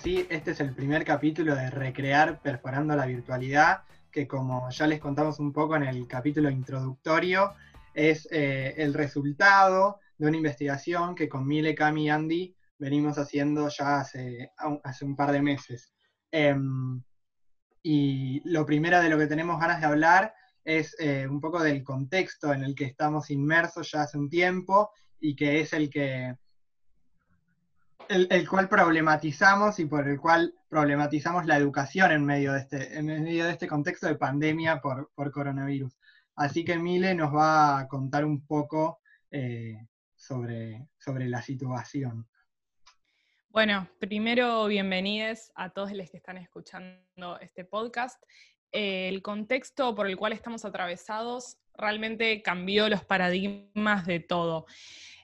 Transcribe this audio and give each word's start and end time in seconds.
buenas. 0.00 0.16
Ahora 0.16 0.22
sí, 0.22 0.26
este 0.30 0.50
es 0.52 0.60
el 0.60 0.74
primer 0.74 1.04
capítulo 1.04 1.54
de 1.54 1.70
Recrear 1.70 2.40
Perforando 2.40 2.96
la 2.96 3.06
Virtualidad, 3.06 3.82
que 4.10 4.26
como 4.26 4.70
ya 4.70 4.86
les 4.86 5.00
contamos 5.00 5.38
un 5.38 5.52
poco 5.52 5.76
en 5.76 5.84
el 5.84 6.06
capítulo 6.06 6.50
introductorio, 6.50 7.54
es 7.94 8.28
eh, 8.30 8.74
el 8.76 8.94
resultado 8.94 10.00
de 10.18 10.26
una 10.26 10.36
investigación 10.36 11.14
que 11.14 11.28
con 11.28 11.46
Mile, 11.46 11.74
Cami 11.74 12.06
y 12.06 12.10
Andy 12.10 12.56
venimos 12.78 13.18
haciendo 13.18 13.68
ya 13.68 14.00
hace, 14.00 14.52
hace 14.82 15.04
un 15.04 15.16
par 15.16 15.32
de 15.32 15.42
meses. 15.42 15.92
Em, 16.30 17.02
y 17.82 18.40
lo 18.44 18.64
primero 18.66 19.00
de 19.00 19.08
lo 19.08 19.18
que 19.18 19.26
tenemos 19.26 19.58
ganas 19.58 19.80
de 19.80 19.86
hablar 19.86 20.34
es 20.64 20.94
eh, 20.98 21.26
un 21.28 21.40
poco 21.40 21.62
del 21.62 21.82
contexto 21.82 22.52
en 22.52 22.62
el 22.62 22.74
que 22.74 22.84
estamos 22.84 23.30
inmersos 23.30 23.90
ya 23.90 24.02
hace 24.02 24.18
un 24.18 24.28
tiempo 24.28 24.90
y 25.18 25.34
que 25.34 25.60
es 25.60 25.72
el 25.72 25.88
que 25.88 26.36
el, 28.10 28.48
cual 28.48 28.68
problematizamos 28.68 29.78
y 29.78 29.86
por 29.86 30.08
el 30.08 30.18
cual 30.20 30.52
problematizamos 30.68 31.46
la 31.46 31.56
educación 31.56 32.10
en 32.10 32.24
medio 32.24 32.52
de 32.52 32.60
este, 32.60 32.98
en 32.98 33.06
medio 33.06 33.44
de 33.44 33.52
este 33.52 33.68
contexto 33.68 34.08
de 34.08 34.16
pandemia 34.16 34.80
por, 34.80 35.10
coronavirus. 35.32 35.96
Así 36.34 36.64
que 36.64 36.76
Mile 36.76 37.14
nos 37.14 37.32
va 37.32 37.78
a 37.78 37.88
contar 37.88 38.24
un 38.24 38.44
poco 38.46 39.00
eh, 39.30 39.86
sobre, 40.16 40.88
sobre 40.98 41.28
la 41.28 41.40
situación. 41.40 42.28
Bueno, 43.48 43.88
primero 44.00 44.66
bienvenidos 44.66 45.52
a 45.54 45.70
todos 45.70 45.92
los 45.92 46.10
que 46.10 46.16
están 46.16 46.38
escuchando 46.38 47.38
este 47.40 47.64
podcast. 47.64 48.20
Eh, 48.72 49.08
el 49.08 49.22
contexto 49.22 49.94
por 49.94 50.08
el 50.08 50.16
cual 50.16 50.32
estamos 50.32 50.64
atravesados 50.64 51.58
realmente 51.74 52.42
cambió 52.42 52.88
los 52.88 53.04
paradigmas 53.04 54.04
de 54.04 54.18
todo. 54.18 54.66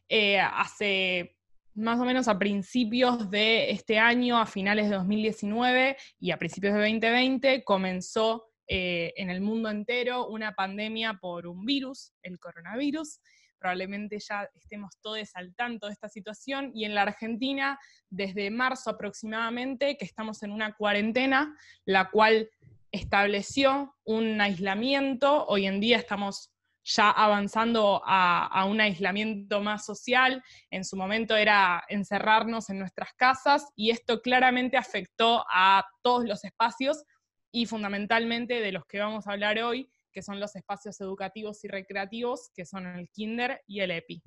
Eh, 0.08 0.38
hace 0.38 1.35
más 1.76 2.00
o 2.00 2.04
menos 2.04 2.26
a 2.26 2.38
principios 2.38 3.30
de 3.30 3.70
este 3.70 3.98
año, 3.98 4.38
a 4.38 4.46
finales 4.46 4.88
de 4.88 4.96
2019 4.96 5.96
y 6.18 6.30
a 6.30 6.38
principios 6.38 6.72
de 6.74 6.80
2020, 6.80 7.64
comenzó 7.64 8.46
eh, 8.66 9.12
en 9.16 9.30
el 9.30 9.42
mundo 9.42 9.68
entero 9.68 10.26
una 10.26 10.54
pandemia 10.54 11.18
por 11.20 11.46
un 11.46 11.64
virus, 11.66 12.12
el 12.22 12.38
coronavirus. 12.40 13.20
Probablemente 13.58 14.18
ya 14.18 14.48
estemos 14.54 14.98
todos 15.02 15.30
al 15.34 15.54
tanto 15.54 15.86
de 15.86 15.92
esta 15.92 16.08
situación 16.08 16.70
y 16.74 16.86
en 16.86 16.94
la 16.94 17.02
Argentina, 17.02 17.78
desde 18.08 18.50
marzo 18.50 18.90
aproximadamente, 18.90 19.98
que 19.98 20.04
estamos 20.06 20.42
en 20.42 20.52
una 20.52 20.74
cuarentena, 20.74 21.54
la 21.84 22.10
cual 22.10 22.48
estableció 22.90 23.94
un 24.04 24.40
aislamiento. 24.40 25.46
Hoy 25.46 25.66
en 25.66 25.80
día 25.80 25.98
estamos 25.98 26.55
ya 26.86 27.10
avanzando 27.10 28.00
a, 28.04 28.64
un 28.64 28.80
aislamiento 28.80 29.60
más 29.60 29.84
social. 29.84 30.42
En 30.70 30.84
su 30.84 30.96
momento 30.96 31.36
era 31.36 31.84
encerrarnos 31.88 32.70
en 32.70 32.78
nuestras 32.78 33.12
casas 33.14 33.66
y 33.74 33.90
esto 33.90 34.22
claramente 34.22 34.76
afectó 34.76 35.44
a 35.52 35.84
todos 36.02 36.24
los 36.24 36.44
espacios 36.44 37.04
y 37.50 37.66
fundamentalmente 37.66 38.60
de 38.60 38.72
los 38.72 38.86
que 38.86 39.00
vamos 39.00 39.26
a 39.26 39.32
hablar 39.32 39.58
hoy, 39.58 39.90
que 40.12 40.22
son 40.22 40.38
los 40.38 40.54
espacios 40.54 41.00
educativos 41.00 41.64
y 41.64 41.68
recreativos, 41.68 42.50
que 42.54 42.64
son 42.64 42.86
el 42.86 43.08
kinder 43.10 43.62
y 43.66 43.80
el 43.80 43.90
EPI. 43.90 44.22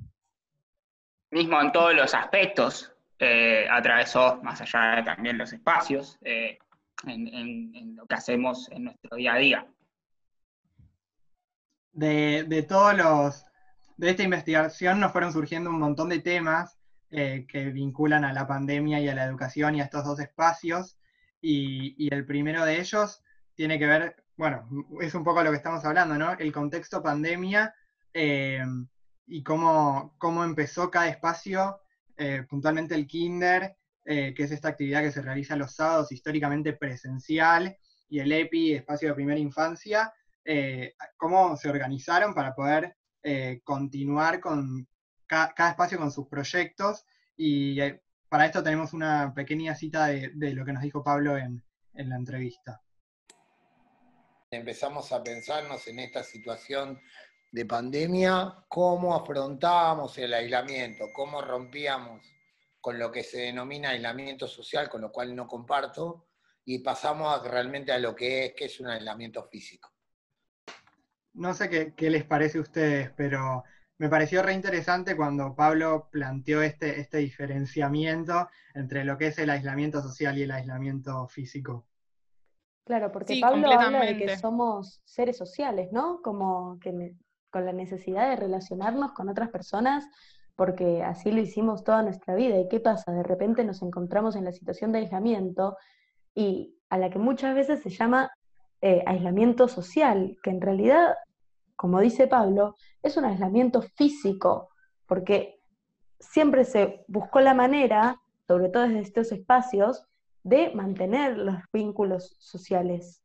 Mismo 1.31 1.61
en 1.61 1.71
todos 1.71 1.93
los 1.93 2.13
aspectos, 2.13 2.91
eh, 3.19 3.67
atravesó 3.69 4.37
más 4.43 4.61
allá 4.61 4.97
de 4.97 5.03
también 5.03 5.37
los 5.37 5.53
espacios, 5.53 6.17
eh, 6.21 6.57
en 7.07 7.95
lo 7.95 8.05
que 8.05 8.15
hacemos 8.15 8.69
en 8.71 8.85
nuestro 8.85 9.15
día 9.15 9.35
a 9.35 9.37
día 9.37 9.67
de, 11.99 12.65
todos 12.67 12.95
los, 12.95 13.45
de 13.97 14.11
esta 14.11 14.23
investigación 14.23 14.99
nos 14.99 15.11
fueron 15.11 15.33
surgiendo 15.33 15.69
un 15.69 15.79
montón 15.79 16.09
de 16.09 16.19
temas 16.19 16.77
eh, 17.11 17.45
que 17.47 17.65
vinculan 17.65 18.23
a 18.23 18.33
la 18.33 18.47
pandemia 18.47 18.99
y 18.99 19.09
a 19.09 19.15
la 19.15 19.25
educación 19.25 19.75
y 19.75 19.81
a 19.81 19.85
estos 19.85 20.05
dos 20.05 20.19
espacios. 20.19 20.97
Y, 21.41 22.07
el 22.13 22.25
primero 22.25 22.65
de 22.65 22.79
ellos 22.79 23.21
tiene 23.55 23.77
que 23.79 23.87
ver, 23.87 24.15
bueno, 24.37 24.67
es 25.01 25.13
un 25.13 25.23
poco 25.23 25.43
lo 25.43 25.51
que 25.51 25.57
estamos 25.57 25.83
hablando, 25.85 26.17
¿no? 26.17 26.33
El 26.33 26.51
contexto 26.51 27.03
pandemia 27.03 27.73
eh, 28.13 28.63
y 29.27 29.43
cómo, 29.43 30.15
cómo, 30.17 30.43
empezó 30.43 30.89
cada 30.89 31.07
espacio, 31.07 31.81
eh, 32.17 32.45
puntualmente 32.49 32.95
el 32.95 33.07
kinder, 33.07 33.75
que 34.05 34.33
es 34.35 34.49
esta 34.49 34.69
actividad 34.69 35.03
que 35.03 35.11
se 35.11 35.21
realiza 35.21 35.55
los 35.55 35.75
sábados, 35.75 36.11
históricamente 36.11 36.73
presencial, 36.73 37.77
y 38.09 38.17
el 38.17 38.31
EPI, 38.31 38.73
espacio 38.73 39.09
de 39.09 39.13
primera 39.13 39.39
infancia, 39.39 40.11
eh, 40.51 40.95
cómo 41.15 41.55
se 41.57 41.69
organizaron 41.69 42.33
para 42.33 42.55
poder 42.55 42.97
eh, 43.21 43.61
continuar 43.63 44.39
con 44.39 44.87
cada 45.27 45.69
espacio 45.69 45.99
con 45.99 46.11
sus 46.11 46.27
proyectos. 46.27 47.05
Y 47.37 47.79
eh, 47.79 48.01
para 48.27 48.47
esto 48.47 48.63
tenemos 48.63 48.93
una 48.93 49.31
pequeña 49.31 49.75
cita 49.75 50.07
de, 50.07 50.31
lo 50.55 50.65
que 50.65 50.73
nos 50.73 50.81
dijo 50.81 51.03
Pablo 51.03 51.37
en, 51.37 51.63
en 51.93 52.09
la 52.09 52.15
entrevista. 52.15 52.81
Empezamos 54.49 55.11
a 55.11 55.21
pensarnos 55.21 55.87
en 55.87 55.99
esta 55.99 56.23
situación 56.23 56.99
de 57.51 57.65
pandemia, 57.67 58.65
cómo 58.67 59.15
afrontábamos 59.15 60.17
el 60.17 60.33
aislamiento, 60.33 61.09
cómo 61.13 61.43
rompíamos 61.43 62.25
con 62.81 62.97
lo 62.97 63.11
que 63.11 63.21
se 63.21 63.41
denomina 63.41 63.89
aislamiento 63.89 64.47
social, 64.47 64.89
con 64.89 65.01
lo 65.01 65.11
cual 65.11 65.35
no 65.35 65.45
comparto, 65.45 66.25
y 66.65 66.79
pasamos 66.79 67.47
realmente 67.47 67.91
a 67.91 67.99
lo 67.99 68.15
que 68.15 68.45
es, 68.45 68.53
que 68.55 68.65
es 68.65 68.79
un 68.79 68.87
aislamiento 68.87 69.47
físico 69.47 69.91
no 71.33 71.53
sé 71.53 71.93
qué, 71.95 72.09
les 72.09 72.23
parece 72.23 72.57
a 72.57 72.61
ustedes, 72.61 73.11
pero 73.15 73.63
me 73.97 74.09
pareció 74.09 74.41
re 74.41 74.53
interesante 74.53 75.15
cuando 75.15 75.55
Pablo 75.55 76.09
planteó 76.11 76.61
este, 76.61 76.99
este 76.99 77.17
diferenciamiento 77.17 78.49
entre 78.73 79.03
lo 79.03 79.17
que 79.17 79.27
es 79.27 79.39
el 79.39 79.49
aislamiento 79.49 80.01
social 80.01 80.37
y 80.37 80.43
el 80.43 80.51
aislamiento 80.51 81.27
físico. 81.27 81.85
Claro, 82.85 83.11
porque 83.11 83.39
Pablo 83.39 83.71
habla 83.71 84.05
de 84.05 84.17
que 84.17 84.37
somos 84.37 85.01
seres 85.05 85.37
sociales, 85.37 85.91
¿no? 85.91 86.21
Como 86.23 86.79
que 86.79 87.13
con 87.51 87.65
la 87.65 87.73
necesidad 87.73 88.29
de 88.29 88.35
relacionarnos 88.35 89.11
con 89.13 89.29
otras 89.29 89.49
personas, 89.49 90.07
porque 90.55 91.03
así 91.03 91.31
lo 91.31 91.39
hicimos 91.39 91.83
toda 91.83 92.01
nuestra 92.01 92.35
vida. 92.35 92.57
¿Y 92.59 92.67
qué 92.67 92.79
pasa? 92.79 93.11
De 93.11 93.23
repente 93.23 93.63
nos 93.63 93.81
encontramos 93.81 94.35
en 94.35 94.45
la 94.45 94.51
situación 94.51 94.91
de 94.91 94.99
aislamiento 94.99 95.77
y 96.33 96.75
a 96.89 96.97
la 96.97 97.09
que 97.09 97.19
muchas 97.19 97.53
veces 97.55 97.81
se 97.81 97.89
llama 97.89 98.31
eh, 98.81 99.03
aislamiento 99.05 99.67
social, 99.67 100.37
que 100.43 100.49
en 100.49 100.61
realidad 100.61 101.15
como 101.79 102.01
dice 102.01 102.27
Pablo, 102.27 102.75
es 103.01 103.15
un 103.15 103.23
aislamiento 103.23 103.81
físico, 103.81 104.67
porque 105.05 105.61
siempre 106.19 106.65
se 106.65 107.05
buscó 107.07 107.39
la 107.39 107.53
manera, 107.53 108.21
sobre 108.45 108.67
todo 108.67 108.83
desde 108.83 108.99
estos 108.99 109.31
espacios, 109.31 110.05
de 110.43 110.71
mantener 110.75 111.37
los 111.37 111.55
vínculos 111.71 112.35
sociales. 112.37 113.23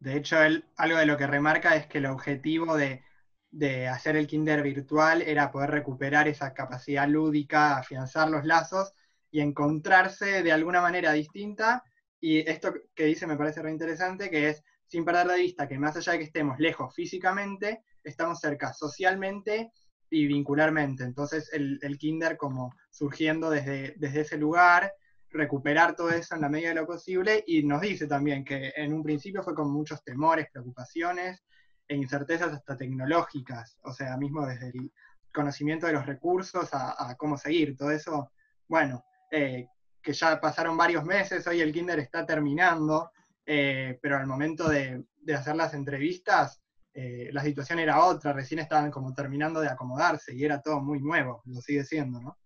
De 0.00 0.16
hecho, 0.16 0.42
él, 0.42 0.64
algo 0.76 0.98
de 0.98 1.06
lo 1.06 1.16
que 1.16 1.28
remarca 1.28 1.76
es 1.76 1.86
que 1.86 1.98
el 1.98 2.06
objetivo 2.06 2.76
de, 2.76 3.04
de 3.52 3.86
hacer 3.86 4.16
el 4.16 4.26
kinder 4.26 4.60
virtual 4.64 5.22
era 5.22 5.52
poder 5.52 5.70
recuperar 5.70 6.26
esa 6.26 6.52
capacidad 6.52 7.06
lúdica, 7.06 7.78
afianzar 7.78 8.28
los 8.28 8.44
lazos 8.44 8.92
y 9.30 9.40
encontrarse 9.40 10.42
de 10.42 10.50
alguna 10.50 10.80
manera 10.80 11.12
distinta. 11.12 11.84
Y 12.20 12.40
esto 12.40 12.74
que 12.92 13.04
dice 13.04 13.28
me 13.28 13.36
parece 13.36 13.62
re 13.62 13.70
interesante, 13.70 14.30
que 14.30 14.48
es 14.48 14.64
sin 14.86 15.04
perder 15.04 15.28
de 15.28 15.38
vista 15.38 15.68
que 15.68 15.78
más 15.78 15.96
allá 15.96 16.12
de 16.12 16.18
que 16.18 16.24
estemos 16.24 16.58
lejos 16.58 16.94
físicamente, 16.94 17.84
estamos 18.02 18.40
cerca 18.40 18.72
socialmente 18.72 19.72
y 20.10 20.26
vincularmente. 20.26 21.04
Entonces 21.04 21.50
el, 21.52 21.98
kinder 21.98 22.36
como 22.36 22.74
surgiendo 22.90 23.50
desde, 23.50 23.94
desde 23.96 24.20
ese 24.20 24.38
lugar, 24.38 24.92
recuperar 25.34 25.96
todo 25.96 26.10
eso 26.10 26.34
en 26.34 26.42
la 26.42 26.48
medida 26.48 26.68
de 26.68 26.76
lo 26.76 26.86
posible 26.86 27.42
y 27.46 27.64
nos 27.64 27.80
dice 27.80 28.06
también 28.06 28.44
que 28.44 28.72
en 28.76 28.92
un 28.94 29.02
principio 29.02 29.42
fue 29.42 29.54
con 29.54 29.70
muchos 29.70 30.02
temores, 30.04 30.46
preocupaciones 30.52 31.44
e 31.88 31.96
incertezas 31.96 32.52
hasta 32.52 32.76
tecnológicas, 32.76 33.76
o 33.82 33.92
sea, 33.92 34.16
mismo 34.16 34.46
desde 34.46 34.68
el 34.68 34.92
conocimiento 35.32 35.86
de 35.86 35.94
los 35.94 36.06
recursos 36.06 36.68
a, 36.72 37.14
cómo 37.18 37.36
seguir, 37.36 37.76
todo 37.76 37.90
eso, 37.90 38.30
bueno, 38.68 39.04
eh, 39.30 39.66
que 40.00 40.12
ya 40.12 40.40
pasaron 40.40 40.76
varios 40.76 41.04
meses, 41.04 41.46
hoy 41.46 41.60
el 41.60 41.72
kinder 41.72 41.98
está 41.98 42.24
terminando, 42.24 43.10
eh, 43.46 43.98
pero 44.00 44.16
al 44.16 44.26
momento 44.26 44.68
de, 44.68 45.04
hacer 45.34 45.56
las 45.56 45.74
entrevistas, 45.74 46.62
eh, 46.92 47.28
la 47.32 47.42
situación 47.42 47.78
era 47.78 48.04
otra, 48.04 48.32
recién 48.32 48.60
estaban 48.60 48.90
como 48.90 49.12
terminando 49.14 49.60
de 49.60 49.68
acomodarse 49.68 50.34
y 50.34 50.44
era 50.44 50.60
todo 50.60 50.80
muy 50.80 51.00
nuevo, 51.00 51.42
lo 51.46 51.60
sigue 51.60 51.84
siendo, 51.84 52.20
¿no? 52.20 52.38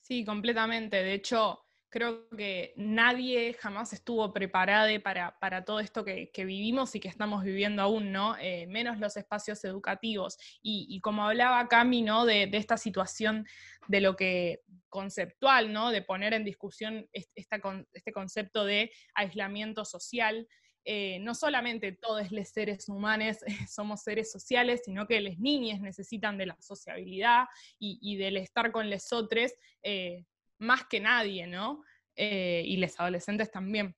Sí, 0.00 0.24
completamente. 0.24 0.96
De 0.96 1.14
hecho, 1.14 1.64
creo 1.92 2.26
que 2.30 2.72
nadie 2.74 3.52
jamás 3.52 3.92
estuvo 3.92 4.32
preparado 4.32 4.88
para, 5.02 5.64
todo 5.64 5.78
esto 5.78 6.04
que, 6.04 6.30
vivimos 6.34 6.94
y 6.94 7.00
que 7.00 7.08
estamos 7.08 7.44
viviendo 7.44 7.82
aún, 7.82 8.10
¿no? 8.10 8.34
Eh, 8.40 8.66
menos 8.66 8.98
los 8.98 9.16
espacios 9.18 9.62
educativos. 9.64 10.38
Y, 10.62 10.98
como 11.02 11.24
hablaba 11.24 11.68
Cami, 11.68 12.00
¿no? 12.00 12.24
De, 12.24 12.48
esta 12.54 12.78
situación 12.78 13.46
de 13.88 14.00
lo 14.00 14.16
que 14.16 14.62
conceptual, 14.88 15.70
¿no? 15.72 15.90
De 15.90 16.00
poner 16.00 16.32
en 16.32 16.44
discusión 16.44 17.06
este 17.12 18.12
concepto 18.12 18.64
de 18.64 18.90
aislamiento 19.14 19.84
social. 19.84 20.48
Eh, 20.84 21.18
no 21.20 21.34
solamente 21.34 21.92
todos 21.92 22.32
los 22.32 22.48
seres 22.48 22.88
humanos 22.88 23.36
somos 23.70 24.02
seres 24.02 24.32
sociales, 24.32 24.80
sino 24.84 25.06
que 25.06 25.20
las 25.20 25.38
niñas 25.38 25.80
necesitan 25.80 26.38
de 26.38 26.46
la 26.46 26.56
sociabilidad 26.60 27.44
y, 27.78 28.16
del 28.16 28.38
estar 28.38 28.72
con 28.72 28.88
los 28.90 29.12
otros, 29.12 29.52
eh, 29.82 30.24
más 30.62 30.84
que 30.84 31.00
nadie, 31.00 31.46
¿no? 31.46 31.82
eh, 32.16 32.62
y 32.64 32.76
los 32.76 32.98
adolescentes 32.98 33.50
también. 33.50 33.94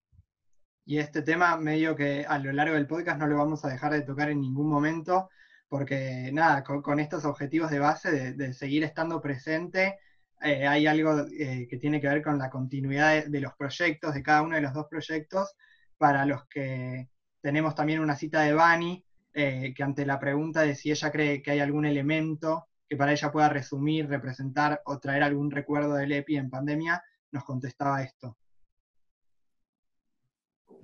Y 0.86 0.98
este 0.98 1.22
tema 1.22 1.56
medio 1.56 1.96
que 1.96 2.26
a 2.26 2.38
lo 2.38 2.52
largo 2.52 2.74
del 2.74 2.86
podcast 2.86 3.18
no 3.18 3.26
lo 3.26 3.36
vamos 3.36 3.64
a 3.64 3.68
dejar 3.68 3.92
de 3.92 4.02
tocar 4.02 4.30
en 4.30 4.40
ningún 4.40 4.68
momento, 4.68 5.30
porque 5.68 6.30
nada, 6.32 6.62
con, 6.62 7.00
estos 7.00 7.24
objetivos 7.24 7.70
de 7.70 7.78
base 7.78 8.34
de, 8.34 8.52
seguir 8.52 8.84
estando 8.84 9.20
presente, 9.20 9.98
eh, 10.42 10.66
hay 10.66 10.86
algo 10.86 11.24
eh, 11.38 11.66
que 11.68 11.78
tiene 11.78 12.00
que 12.00 12.08
ver 12.08 12.22
con 12.22 12.38
la 12.38 12.50
continuidad 12.50 13.24
de, 13.24 13.40
los 13.40 13.54
proyectos, 13.54 14.14
de 14.14 14.22
cada 14.22 14.42
uno 14.42 14.56
de 14.56 14.62
los 14.62 14.74
dos 14.74 14.86
proyectos, 14.90 15.54
para 15.96 16.26
los 16.26 16.46
que 16.48 17.08
tenemos 17.40 17.74
también 17.74 18.00
una 18.00 18.16
cita 18.16 18.42
de 18.42 18.52
Bani, 18.52 19.04
que 19.32 19.74
ante 19.82 20.06
la 20.06 20.20
pregunta 20.20 20.62
de 20.62 20.76
si 20.76 20.92
ella 20.92 21.10
cree 21.10 21.42
que 21.42 21.50
hay 21.50 21.58
algún 21.58 21.86
elemento 21.86 22.68
que 22.88 22.96
para 22.96 23.12
ella 23.12 23.32
pueda 23.32 23.48
resumir, 23.48 24.08
representar 24.08 24.82
o 24.84 24.98
traer 24.98 25.22
algún 25.22 25.50
recuerdo 25.50 25.94
del 25.94 26.12
EPI 26.12 26.36
en 26.36 26.50
pandemia, 26.50 27.02
nos 27.32 27.44
contestaba 27.44 28.02
esto. 28.02 28.36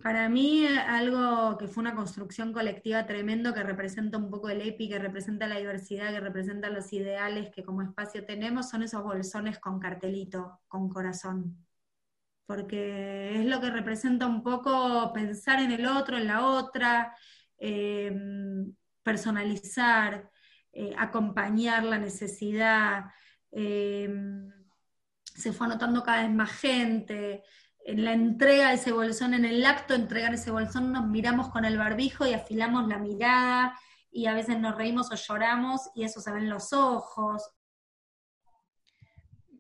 Para 0.03 0.31
mí, 0.31 0.67
algo 0.67 1.59
que 1.59 1.69
fue 1.69 1.83
una 1.83 1.95
construcción 1.95 2.55
colectiva 2.55 3.07
tremendo 3.07 3.53
que 3.53 3.63
representa 3.63 4.17
un 4.17 4.31
poco 4.31 4.49
el 4.49 4.63
EPI, 4.63 4.89
que 4.89 4.99
representa 4.99 5.47
la 5.47 5.59
diversidad, 5.59 6.11
que 6.11 6.21
representa 6.21 6.71
los 6.71 6.91
ideales 6.95 7.51
que 7.51 7.63
como 7.63 7.83
espacio 7.83 8.25
tenemos, 8.25 8.71
son 8.71 8.83
esos 8.83 9.03
bolsones 9.03 9.59
con 9.59 9.79
cartelito, 9.79 10.61
con 10.69 10.89
corazón. 10.89 11.67
Porque 12.47 13.41
es 13.41 13.45
lo 13.45 13.61
que 13.61 13.71
representa 13.71 14.27
un 14.27 14.43
poco 14.43 15.13
pensar 15.13 15.61
en 15.61 15.71
el 15.71 15.87
otro, 15.87 16.17
en 16.17 16.27
la 16.27 16.47
otra, 16.47 17.15
em, 17.59 18.75
personalizar, 19.03 20.31
eh, 20.73 20.95
acompañar 20.99 21.85
la 21.85 21.99
necesidad. 21.99 23.07
Em, 23.51 24.51
se 25.25 25.53
fue 25.53 25.67
anotando 25.67 26.03
cada 26.03 26.23
vez 26.23 26.31
más 26.33 26.51
gente 26.53 27.43
en 27.85 28.05
la 28.05 28.13
entrega 28.13 28.69
de 28.69 28.75
ese 28.75 28.93
bolsón, 28.93 29.35
en 29.35 29.45
el 29.45 29.65
acto 29.65 29.95
de 29.95 30.01
entregar 30.01 30.35
ese 30.35 30.51
bolsón, 30.51 30.93
nos 30.93 31.07
miramos 31.07 31.49
con 31.49 31.65
el 31.65 31.79
barbijo 31.79 32.27
y 32.27 32.35
afilamos 32.35 32.87
la 32.89 32.99
mirada 32.99 33.79
y 34.11 34.27
a 34.27 34.35
veces 34.35 34.59
nos 34.59 34.77
reímos 34.77 35.11
o 35.11 35.15
lloramos 35.15 35.91
y 35.95 36.05
eso 36.05 36.21
se 36.21 36.33
ve 36.33 36.41
en 36.41 36.51
los 36.51 36.73
ojos. 36.73 37.51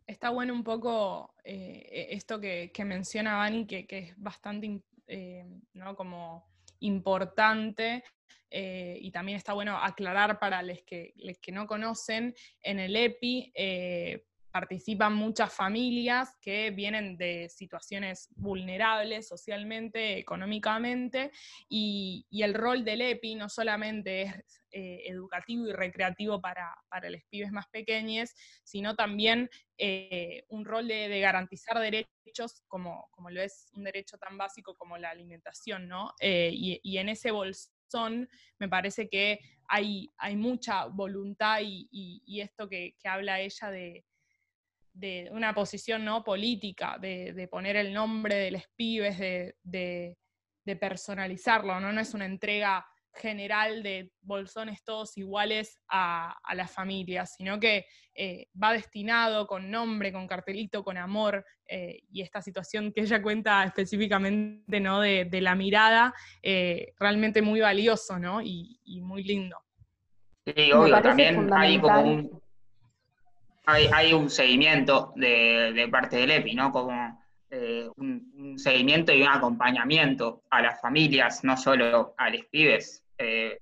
Está 0.06 0.30
bueno 0.30 0.52
un 0.52 0.64
poco 0.64 1.34
eh, 1.44 2.08
esto 2.10 2.40
que, 2.40 2.72
menciona 2.84 3.36
Vani, 3.36 3.66
que, 3.66 3.86
es 3.88 4.14
bastante 4.16 4.82
eh, 5.06 5.46
¿no? 5.72 5.96
como 5.96 6.49
importante 6.80 8.04
eh, 8.50 8.98
y 9.00 9.10
también 9.10 9.36
está 9.36 9.52
bueno 9.52 9.76
aclarar 9.76 10.38
para 10.38 10.62
los 10.62 10.82
que, 10.82 11.14
que 11.40 11.52
no 11.52 11.66
conocen, 11.66 12.34
en 12.62 12.78
el 12.80 12.96
EPI 12.96 13.52
participan 14.50 15.14
muchas 15.14 15.52
familias 15.52 16.36
que 16.40 16.70
vienen 16.70 17.16
de 17.16 17.48
situaciones 17.48 18.28
vulnerables 18.36 19.28
socialmente, 19.28 20.18
económicamente, 20.18 21.30
y, 21.68 22.26
el 22.30 22.54
rol 22.54 22.84
del 22.84 23.02
EPI 23.02 23.34
no 23.34 23.48
solamente 23.48 24.22
es 24.22 24.62
eh, 24.72 25.02
educativo 25.06 25.68
y 25.68 25.72
recreativo 25.72 26.40
para, 26.40 26.74
los 27.10 27.22
pibes 27.30 27.52
más 27.52 27.68
pequeños, 27.68 28.30
sino 28.64 28.96
también 28.96 29.50
eh, 29.76 30.44
un 30.48 30.64
rol 30.64 30.88
de, 30.88 31.20
garantizar 31.20 31.78
derechos 31.78 32.62
como, 32.66 33.08
como 33.10 33.30
lo 33.30 33.42
es 33.42 33.68
un 33.74 33.84
derecho 33.84 34.16
tan 34.16 34.38
básico 34.38 34.74
como 34.74 34.96
la 34.96 35.10
alimentación, 35.10 35.86
¿no? 35.86 36.14
Eh, 36.20 36.50
y, 36.52 36.98
en 36.98 37.08
ese 37.08 37.30
bolsón 37.30 38.28
me 38.58 38.68
parece 38.68 39.08
que 39.08 39.40
hay, 39.68 40.10
hay 40.16 40.36
mucha 40.36 40.86
voluntad 40.86 41.60
y, 41.62 42.40
esto 42.40 42.68
que 42.68 42.94
habla 43.04 43.40
ella 43.40 43.70
de, 43.70 44.04
de 45.00 45.30
una 45.32 45.54
posición 45.54 46.04
no 46.04 46.22
política, 46.22 46.98
de, 47.00 47.48
poner 47.50 47.76
el 47.76 47.92
nombre 47.92 48.34
de 48.34 48.50
los 48.50 48.62
pibes, 48.76 49.18
de, 49.18 50.16
personalizarlo, 50.78 51.80
¿no? 51.80 51.92
no 51.92 52.00
es 52.00 52.14
una 52.14 52.26
entrega 52.26 52.86
general 53.12 53.82
de 53.82 54.12
bolsones 54.20 54.84
todos 54.84 55.16
iguales 55.16 55.80
a, 55.88 56.36
las 56.54 56.70
familias, 56.70 57.34
sino 57.36 57.58
que 57.58 57.86
eh, 58.14 58.46
va 58.62 58.72
destinado 58.72 59.48
con 59.48 59.68
nombre, 59.68 60.12
con 60.12 60.28
cartelito, 60.28 60.84
con 60.84 60.96
amor, 60.96 61.44
eh, 61.66 62.02
y 62.12 62.22
esta 62.22 62.40
situación 62.40 62.92
que 62.92 63.00
ella 63.00 63.20
cuenta 63.20 63.64
específicamente 63.64 64.78
¿no? 64.78 65.00
de, 65.00 65.40
la 65.40 65.56
mirada, 65.56 66.14
eh, 66.40 66.92
realmente 67.00 67.42
muy 67.42 67.60
valioso 67.60 68.16
¿no? 68.20 68.40
y, 68.42 68.78
muy 69.02 69.24
lindo. 69.24 69.56
Sí, 70.46 70.70
obvio, 70.70 71.02
también 71.02 71.52
hay 71.52 71.80
como 71.80 72.00
un, 72.00 72.39
hay, 73.70 74.12
un 74.12 74.30
seguimiento 74.30 75.12
de, 75.16 75.88
parte 75.90 76.16
del 76.16 76.30
EPI, 76.30 76.54
¿no? 76.54 76.72
Como 76.72 77.20
eh, 77.50 77.88
un, 77.96 78.58
seguimiento 78.58 79.12
y 79.12 79.22
un 79.22 79.28
acompañamiento 79.28 80.42
a 80.50 80.62
las 80.62 80.80
familias, 80.80 81.42
no 81.44 81.56
solo 81.56 82.14
a 82.16 82.30
los 82.30 82.44
pibes, 82.46 83.04
eh, 83.18 83.58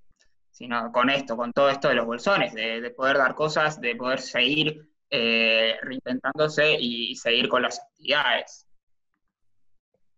sino 0.50 0.90
con 0.90 1.08
esto, 1.10 1.36
con 1.36 1.52
todo 1.52 1.70
esto 1.70 1.88
de 1.88 1.94
los 1.94 2.06
bolsones, 2.06 2.52
de, 2.54 2.90
poder 2.90 3.18
dar 3.18 3.34
cosas, 3.34 3.80
de 3.80 3.94
poder 3.94 4.20
seguir 4.20 4.88
eh, 5.10 5.76
reinventándose 5.82 6.76
y, 6.78 7.14
seguir 7.14 7.48
con 7.48 7.62
las 7.62 7.80
actividades. 7.80 8.66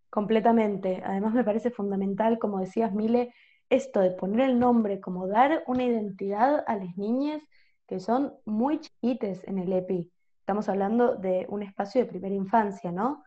Completamente. 0.09 1.01
Además 1.05 1.33
me 1.33 1.43
parece 1.43 1.71
fundamental, 1.71 2.39
como 2.39 2.59
decías, 2.59 2.91
Mile, 2.91 3.33
esto 3.69 4.01
de 4.01 4.11
poner 4.11 4.49
el 4.49 4.59
nombre, 4.59 4.99
como 4.99 5.27
dar 5.27 5.63
una 5.67 5.83
identidad 5.83 6.63
a 6.67 6.75
las 6.75 6.97
niñas 6.97 7.41
que 7.91 7.99
son 7.99 8.33
muy 8.45 8.79
chiquites 8.79 9.45
en 9.49 9.59
el 9.59 9.73
EPI. 9.73 10.09
Estamos 10.39 10.69
hablando 10.69 11.17
de 11.17 11.45
un 11.49 11.61
espacio 11.61 11.99
de 11.99 12.07
primera 12.07 12.33
infancia, 12.33 12.89
¿no? 12.89 13.21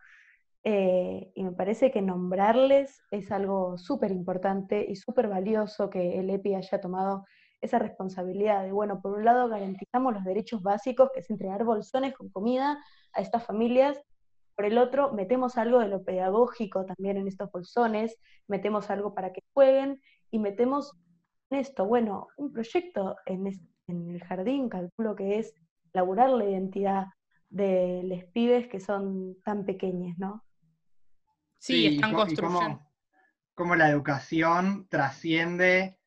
Eh, 0.63 1.31
y 1.35 1.43
me 1.43 1.51
parece 1.51 1.91
que 1.91 2.01
nombrarles 2.01 2.99
es 3.11 3.31
algo 3.31 3.77
súper 3.77 4.09
importante 4.09 4.83
y 4.89 4.95
súper 4.95 5.27
valioso 5.27 5.91
que 5.91 6.19
el 6.19 6.31
EPI 6.31 6.55
haya 6.55 6.81
tomado 6.81 7.25
esa 7.61 7.77
responsabilidad 7.77 8.63
de, 8.63 8.71
bueno, 8.71 9.01
por 9.03 9.11
un 9.11 9.23
lado 9.23 9.47
garantizamos 9.49 10.15
los 10.15 10.23
derechos 10.23 10.63
básicos, 10.63 11.11
que 11.13 11.19
es 11.19 11.29
entregar 11.29 11.63
bolsones 11.63 12.15
con 12.15 12.29
comida 12.29 12.83
a 13.13 13.21
estas 13.21 13.45
familias, 13.45 14.01
por 14.55 14.65
el 14.65 14.79
otro 14.79 15.13
metemos 15.13 15.59
algo 15.59 15.77
de 15.77 15.89
lo 15.89 16.03
pedagógico 16.03 16.85
también 16.85 17.17
en 17.17 17.27
estos 17.27 17.51
bolsones, 17.51 18.17
metemos 18.47 18.89
algo 18.89 19.13
para 19.13 19.31
que 19.31 19.43
jueguen 19.53 20.01
y 20.31 20.39
metemos 20.39 20.91
en 21.51 21.59
esto, 21.59 21.85
bueno, 21.85 22.29
un 22.37 22.51
proyecto 22.51 23.15
en, 23.27 23.45
en 23.87 24.09
el 24.09 24.23
jardín, 24.23 24.69
calculo 24.69 25.15
que 25.15 25.39
es 25.39 25.53
laburar 25.93 26.29
la 26.29 26.45
identidad 26.45 27.05
de 27.49 28.01
los 28.03 28.23
pibes 28.25 28.67
que 28.67 28.79
son 28.79 29.37
tan 29.43 29.65
pequeños, 29.65 30.17
¿no? 30.17 30.43
Sí, 31.57 31.87
están 31.87 32.13
construyendo. 32.13 32.81
Cómo, 33.53 33.75
la 33.75 33.89
educación 33.89 34.87
trasciende 34.89 35.97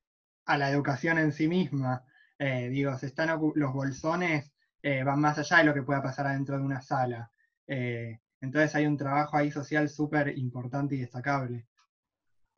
a 0.45 0.59
la 0.59 0.71
educación 0.71 1.19
en 1.19 1.33
sí 1.33 1.49
misma. 1.49 2.05
Eh, 2.39 2.69
digo, 2.69 2.97
se 2.99 3.07
están 3.07 3.29
los 3.55 3.73
bolsones 3.73 4.53
eh, 4.83 5.03
van 5.03 5.21
más 5.21 5.39
allá 5.39 5.59
de 5.59 5.65
lo 5.65 5.75
que 5.75 5.83
pueda 5.83 6.03
pasar 6.03 6.27
adentro 6.27 6.57
de 6.57 6.65
una 6.65 6.81
sala. 6.81 7.31
Eh, 7.67 8.21
entonces 8.41 8.75
hay 8.75 8.87
un 8.87 8.97
trabajo 8.97 9.37
ahí 9.37 9.51
social 9.51 9.89
súper 9.89 10.37
importante 10.39 10.95
y 10.95 11.01
destacable. 11.01 11.67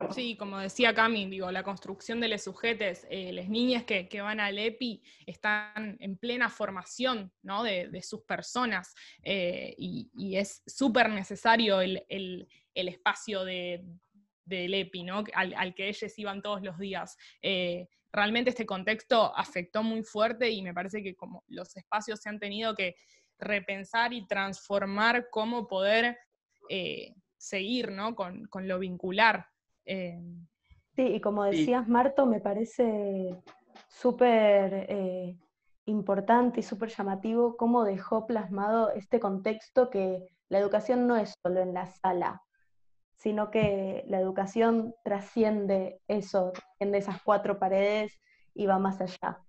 Sí, 0.09 0.35
como 0.35 0.57
decía 0.57 0.93
Cami, 0.93 1.29
digo, 1.29 1.51
la 1.51 1.63
construcción 1.63 2.19
de 2.19 2.27
los 2.27 2.43
sujetes, 2.43 3.05
eh, 3.09 3.31
las 3.31 3.47
niñas 3.47 3.83
que, 3.83 4.21
van 4.21 4.39
al 4.39 4.57
EPI 4.57 5.01
están 5.25 5.97
en 5.99 6.17
plena 6.17 6.49
formación 6.49 7.31
¿no? 7.43 7.63
de, 7.63 8.01
sus 8.01 8.21
personas 8.23 8.93
eh, 9.23 9.73
y, 9.77 10.35
es 10.35 10.63
súper 10.65 11.09
necesario 11.09 11.81
el, 11.81 12.47
espacio 12.73 13.45
de, 13.45 13.83
del 14.45 14.73
EPI, 14.73 15.03
¿no? 15.03 15.23
al, 15.33 15.75
que 15.75 15.89
ellos 15.89 16.17
iban 16.17 16.41
todos 16.41 16.61
los 16.61 16.77
días. 16.77 17.17
Eh, 17.41 17.87
realmente 18.11 18.49
este 18.49 18.65
contexto 18.65 19.35
afectó 19.35 19.83
muy 19.83 20.03
fuerte 20.03 20.49
y 20.49 20.61
me 20.61 20.73
parece 20.73 21.01
que 21.03 21.15
como 21.15 21.43
los 21.47 21.75
espacios 21.77 22.19
se 22.19 22.29
han 22.29 22.39
tenido 22.39 22.75
que 22.75 22.95
repensar 23.39 24.13
y 24.13 24.27
transformar 24.27 25.29
cómo 25.31 25.67
poder 25.67 26.17
seguir 27.37 27.91
¿no? 27.91 28.15
con, 28.15 28.45
con 28.45 28.67
lo 28.67 28.79
vincular 28.79 29.50
Em, 29.85 30.45
sí, 30.95 31.03
y 31.03 31.21
como 31.21 31.43
decías, 31.43 31.87
Marto, 31.87 32.25
me 32.25 32.39
parece 32.39 33.35
súper 33.87 34.85
eh, 34.89 35.37
importante 35.85 36.59
y 36.59 36.63
súper 36.63 36.89
llamativo 36.89 37.57
cómo 37.57 37.83
dejó 37.83 38.27
plasmado 38.27 38.91
este 38.91 39.19
contexto 39.19 39.89
que 39.89 40.27
la 40.49 40.59
educación 40.59 41.07
no 41.07 41.15
es 41.15 41.33
solo 41.41 41.61
en 41.61 41.73
la 41.73 41.87
sala, 41.87 42.41
sino 43.15 43.51
que 43.51 44.03
la 44.07 44.19
educación 44.19 44.93
trasciende 45.03 46.01
eso, 46.07 46.51
trasciende 46.51 46.97
esas 46.97 47.21
cuatro 47.23 47.59
paredes 47.59 48.19
y 48.53 48.65
va 48.65 48.79
más 48.79 48.99
allá. 49.01 49.39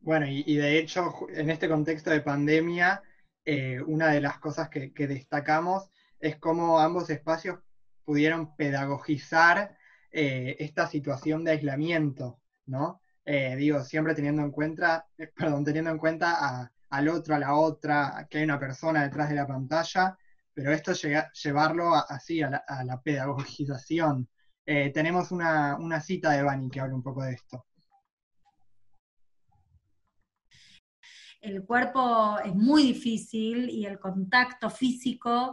Bueno, 0.00 0.26
y, 0.28 0.56
de 0.56 0.78
hecho, 0.78 1.14
en 1.30 1.48
este 1.48 1.66
contexto 1.66 2.10
de 2.10 2.20
pandemia, 2.20 3.02
eh, 3.46 3.80
una 3.86 4.08
de 4.08 4.20
las 4.20 4.38
cosas 4.38 4.68
que, 4.68 4.92
que, 4.92 5.06
destacamos 5.06 5.90
es 6.20 6.36
cómo 6.36 6.78
ambos 6.78 7.08
espacios 7.08 7.58
pudieron 8.04 8.54
pedagogizar 8.56 9.76
eh, 10.10 10.56
esta 10.60 10.86
situación 10.86 11.44
de 11.44 11.52
aislamiento, 11.52 12.40
¿no? 12.66 13.00
Eh, 13.24 13.56
digo, 13.56 13.82
siempre 13.82 14.14
teniendo 14.14 14.42
en 14.42 14.50
cuenta, 14.50 15.06
eh, 15.18 15.30
perdón, 15.34 15.64
teniendo 15.64 15.90
en 15.90 15.98
cuenta 15.98 16.70
al 16.90 17.08
otro, 17.08 17.34
a 17.34 17.38
la 17.38 17.54
otra, 17.54 18.26
que 18.30 18.38
hay 18.38 18.44
una 18.44 18.60
persona 18.60 19.02
detrás 19.02 19.28
de 19.30 19.36
la 19.36 19.46
pantalla, 19.46 20.16
pero 20.52 20.72
esto 20.72 20.92
llega, 20.92 21.32
llevarlo 21.32 21.94
así 21.94 22.42
a 22.42 22.50
la, 22.50 23.00
pedagogización. 23.02 24.28
Tenemos 24.64 25.30
una, 25.32 25.76
una 25.76 26.00
cita 26.00 26.30
de 26.30 26.42
Bani 26.42 26.70
que 26.70 26.80
habla 26.80 26.94
un 26.94 27.02
poco 27.02 27.24
de 27.24 27.32
esto. 27.34 27.66
el 31.44 31.62
cuerpo 31.64 32.38
es 32.42 32.54
muy 32.54 32.82
difícil 32.82 33.68
y 33.68 33.84
el 33.84 33.98
contacto 33.98 34.70
físico 34.70 35.52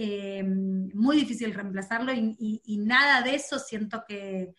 eh, 0.00 0.44
muy 0.44 1.16
difícil 1.16 1.52
reemplazarlo 1.52 2.12
y, 2.14 2.78
nada 2.86 3.20
de 3.22 3.34
eso 3.34 3.58
siento 3.58 4.04
que, 4.06 4.54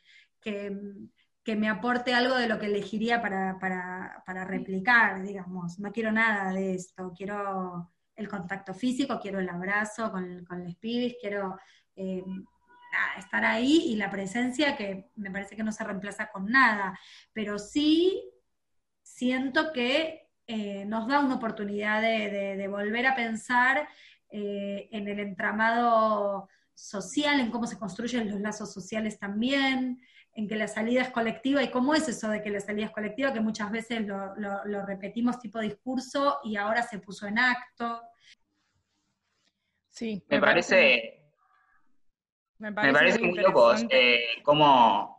me 1.56 1.70
aporte 1.70 2.14
algo 2.14 2.36
de 2.36 2.48
lo 2.48 2.60
que 2.60 2.66
elegiría 2.66 3.22
para, 3.22 4.46
replicar, 4.46 5.24
digamos. 5.24 5.80
No 5.80 5.94
quiero 5.94 6.12
nada 6.12 6.52
de 6.52 6.76
esto, 6.76 7.14
quiero 7.16 7.90
el 8.18 8.28
contacto 8.28 8.74
físico, 8.74 9.20
quiero 9.22 9.40
el 9.40 9.48
abrazo 9.48 10.12
con, 10.12 10.44
con 10.44 10.66
los 10.66 10.76
pibis, 10.76 11.16
quiero 11.22 11.58
eh, 11.96 12.22
estar 13.18 13.46
ahí 13.46 13.84
y 13.88 13.96
la 13.96 14.12
presencia 14.12 14.76
que 14.76 15.10
me 15.16 15.32
parece 15.32 15.56
que 15.56 15.64
no 15.64 15.72
se 15.72 15.86
reemplaza 15.86 16.30
con 16.30 16.48
nada, 16.48 17.00
pero 17.32 17.58
sí 17.58 18.30
siento 19.02 19.72
que 19.72 20.28
eh, 20.48 20.84
nos 20.86 21.08
da 21.08 21.20
una 21.20 21.36
oportunidad 21.36 22.02
de, 22.02 22.68
volver 22.68 23.06
a 23.06 23.16
pensar 23.16 23.88
eh, 24.32 24.90
en 24.92 25.08
el 25.08 25.20
entramado 25.20 26.48
social, 26.74 27.40
en 27.40 27.52
cómo 27.52 27.68
se 27.68 27.78
construyen 27.78 28.30
los 28.30 28.40
lazos 28.40 28.72
sociales 28.74 29.20
también, 29.20 30.02
en 30.34 30.48
que 30.48 30.56
la 30.56 30.68
salida 30.68 31.02
es 31.02 31.10
colectiva 31.10 31.62
y 31.62 31.72
cómo 31.72 31.94
es 31.94 32.08
eso 32.08 32.30
de 32.30 32.42
que 32.42 32.50
la 32.50 32.60
salida 32.60 32.86
es 32.86 32.92
colectiva, 32.92 33.34
que 33.34 33.42
muchas 33.42 33.72
veces 33.72 34.06
lo, 34.08 34.86
repetimos 34.86 35.40
tipo 35.40 35.60
discurso 35.60 36.40
y 36.44 36.56
ahora 36.56 36.84
se 36.84 37.00
puso 37.00 37.28
en 37.28 37.40
acto. 37.40 38.02
Sí, 39.90 40.24
me, 40.30 40.40
parece, 40.40 41.22
me 42.60 42.72
parece, 42.72 43.20
muy 43.20 43.38
loco 43.38 43.74
eh, 43.90 44.42
cómo 44.44 45.19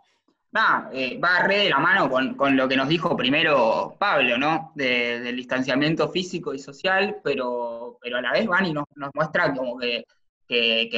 eh, 0.93 1.19
va 1.19 1.45
re 1.45 1.59
de 1.59 1.71
la 1.71 1.79
mano 1.79 2.11
con, 2.11 2.57
lo 2.57 2.69
que 2.69 2.77
nos 2.77 2.89
dijo 2.89 3.17
primero 3.17 3.95
Pablo, 3.99 4.37
¿no? 4.37 4.73
del 4.75 5.37
distanciamiento 5.37 6.11
físico 6.11 6.53
y 6.53 6.59
social, 6.59 7.19
pero, 7.23 7.99
pero 8.01 8.19
a 8.19 8.23
la 8.23 8.33
vez 8.33 8.47
van 8.47 8.67
y 8.67 8.73
nos, 8.73 8.87
muestra 9.15 9.55
como 9.55 9.79
que, 9.79 10.05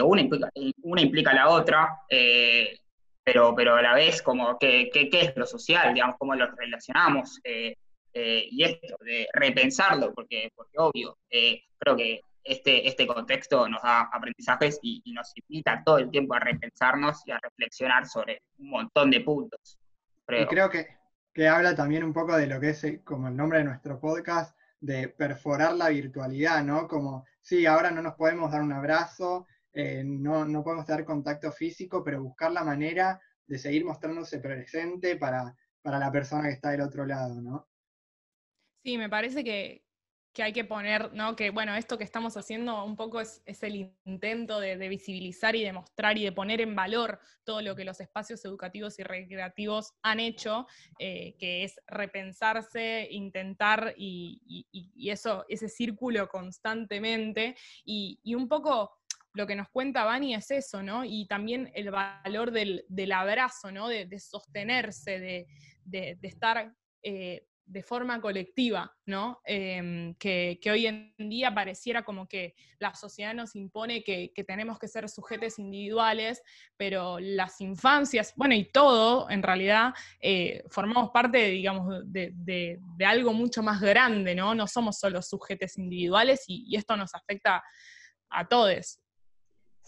una, 0.03 0.23
implica, 0.23 0.51
una 0.83 1.03
implica 1.03 1.35
la 1.35 1.51
otra, 1.51 2.01
eh, 2.09 2.79
pero, 3.23 3.55
pero 3.55 3.75
a 3.75 3.83
la 3.83 3.95
vez 3.95 4.23
como 4.23 4.59
que, 4.59 4.89
qué 4.91 5.11
es 5.13 5.37
lo 5.37 5.45
social, 5.45 5.93
digamos, 5.93 6.17
cómo 6.19 6.35
lo 6.35 6.51
relacionamos, 6.53 7.39
eh, 7.45 7.77
y 8.15 8.63
esto, 8.63 8.97
de 9.01 9.27
repensarlo, 9.35 10.13
porque, 10.15 10.51
porque 10.55 10.79
obvio, 10.79 11.19
creo 11.29 11.97
que 11.97 12.21
este, 12.45 12.89
este 12.89 13.07
contexto 13.07 13.69
nos 13.69 13.83
da 13.83 14.03
aprendizajes 14.13 14.79
y, 14.83 15.03
nos 15.13 15.33
invita 15.37 15.83
todo 15.85 15.99
el 15.99 16.11
tiempo 16.11 16.35
a 16.35 16.41
repensarnos 16.41 17.23
y 17.27 17.31
a 17.31 17.39
reflexionar 17.43 18.07
sobre 18.07 18.43
un 18.59 18.71
montón 18.71 19.11
de 19.11 19.21
puntos. 19.21 19.79
Creo. 20.27 20.43
Y 20.43 20.47
creo 20.47 20.71
que, 20.71 20.87
que 21.33 21.49
habla 21.49 21.75
también 21.75 22.05
un 22.05 22.13
poco 22.13 22.37
de 22.37 22.47
lo 22.47 22.61
que 22.61 22.71
es 22.71 22.85
eh, 22.85 23.03
como 23.05 23.29
el 23.29 23.37
nombre 23.37 23.59
de 23.59 23.65
nuestro 23.65 24.01
podcast, 24.01 24.57
de 24.81 25.09
perforar 25.09 25.75
la 25.75 25.89
virtualidad, 25.89 26.65
¿no? 26.65 26.89
Como, 26.89 27.25
sí, 27.41 27.67
ahora 27.67 27.91
no 27.91 28.03
nos 28.03 28.15
podemos 28.15 28.51
dar 28.51 28.63
un 28.63 28.73
abrazo, 28.73 29.47
eh, 29.73 30.03
no, 30.05 30.45
no 30.45 30.65
podemos 30.65 30.87
tener 30.87 31.05
contacto 31.05 31.53
físico, 31.53 32.03
pero 32.03 32.23
buscar 32.23 32.53
la 32.53 32.65
manera 32.65 33.21
de 33.47 33.59
seguir 33.59 33.85
mostrándose 33.85 34.39
presente 34.41 35.17
para, 35.17 35.55
para 35.83 35.99
la 35.99 36.11
persona 36.11 36.45
que 36.45 36.55
está 36.55 36.71
del 36.71 36.81
otro 36.81 37.07
lado, 37.07 37.41
¿no? 37.41 37.69
Sí, 38.85 38.99
me 38.99 39.09
parece 39.09 39.45
que, 39.45 39.85
que 40.33 40.43
hay 40.43 40.53
que 40.53 40.65
poner, 40.65 41.13
¿no? 41.13 41.37
Que 41.37 41.51
bueno, 41.51 41.75
esto 41.75 41.99
que 41.99 42.05
estamos 42.05 42.37
haciendo 42.37 42.85
un 42.85 42.97
poco 42.97 43.21
es, 43.21 43.43
el 43.45 43.95
intento 44.05 44.61
de, 44.61 44.77
visibilizar 44.89 45.55
y 45.55 45.63
demostrar 45.63 46.17
y 46.17 46.25
de 46.25 46.33
poner 46.33 46.61
en 46.61 46.75
valor 46.75 47.21
todo 47.45 47.61
lo 47.61 47.77
que 47.77 47.85
los 47.85 48.01
espacios 48.01 48.45
educativos 48.45 48.99
y 48.99 49.03
recreativos 49.03 49.93
han 50.03 50.21
hecho, 50.21 50.67
eh, 50.99 51.37
que 51.39 51.65
es 51.65 51.81
repensarse, 51.87 53.09
intentar 53.11 53.95
y, 53.97 54.41
eso, 55.11 55.45
ese 55.49 55.69
círculo 55.69 56.29
constantemente. 56.29 57.55
Y, 57.85 58.21
un 58.35 58.49
poco 58.49 58.99
lo 59.35 59.47
que 59.47 59.55
nos 59.55 59.69
cuenta 59.69 60.05
Bani 60.05 60.35
es 60.35 60.51
eso, 60.51 60.83
¿no? 60.83 61.05
Y 61.05 61.27
también 61.27 61.71
el 61.75 61.91
valor 61.91 62.51
del, 62.51 63.13
abrazo, 63.13 63.71
¿no? 63.71 63.89
De, 63.89 64.19
sostenerse, 64.19 65.47
de, 65.85 66.19
estar 66.23 66.75
eh, 67.03 67.47
de 67.73 67.83
forma 67.83 68.21
colectiva, 68.21 68.95
¿no? 69.07 69.41
Em, 69.45 70.15
que, 70.17 70.61
hoy 70.71 70.87
en 70.87 71.15
día 71.17 71.55
pareciera 71.55 72.03
como 72.03 72.29
que 72.29 72.55
la 72.79 72.95
sociedad 72.95 73.33
nos 73.33 73.57
impone 73.57 74.05
que, 74.05 74.31
tenemos 74.47 74.79
que 74.79 74.89
ser 74.89 75.09
sujetos 75.09 75.59
individuales, 75.59 76.43
pero 76.77 77.19
las 77.19 77.61
infancias, 77.63 78.35
bueno, 78.37 78.55
y 78.55 78.71
todo, 78.71 79.31
en 79.31 79.43
realidad, 79.43 79.95
eh, 80.21 80.63
formamos 80.69 81.11
parte, 81.11 81.47
digamos, 81.47 82.03
de, 82.05 82.79
algo 83.07 83.33
mucho 83.33 83.63
más 83.63 83.81
grande, 83.81 84.35
¿no? 84.35 84.55
No 84.55 84.67
somos 84.67 84.99
solo 84.99 85.23
sujetos 85.23 85.79
individuales 85.79 86.45
y, 86.47 86.77
esto 86.77 86.97
nos 86.97 87.15
afecta 87.15 87.63
a 88.29 88.49
todos. 88.49 88.99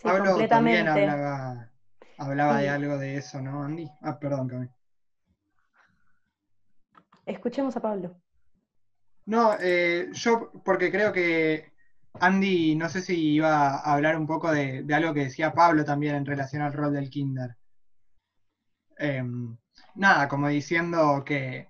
Pablo 0.03 0.49
también 0.49 0.88
hablaba, 0.88 1.71
hablaba 2.17 2.59
de 2.61 2.69
algo 2.71 2.99
de 2.99 3.17
eso, 3.17 3.41
¿no, 3.43 3.62
Andy? 3.62 3.88
Ah, 4.00 4.19
perdón, 4.19 4.49
Camille. 4.49 4.84
Escuchemos 7.26 7.76
a 7.76 7.81
Pablo. 7.81 8.16
No, 9.26 9.57
eh, 9.61 10.09
yo 10.12 10.50
porque 10.64 10.90
creo 10.90 11.12
que 11.12 11.73
Andy, 12.21 12.76
no 12.76 12.88
sé 12.88 13.02
si 13.02 13.35
iba 13.35 13.69
a 13.76 13.95
hablar 13.95 14.16
un 14.16 14.26
poco 14.26 14.52
de, 14.52 14.85
algo 14.95 15.14
que 15.14 15.25
decía 15.25 15.52
Pablo 15.52 15.85
también 15.85 16.14
en 16.14 16.26
relación 16.26 16.62
al 16.62 16.73
rol 16.73 16.93
del 16.93 17.11
kinder. 17.11 17.57
Em, 18.99 19.57
nada, 19.97 20.28
como 20.28 20.49
diciendo 20.49 21.23
que, 21.25 21.69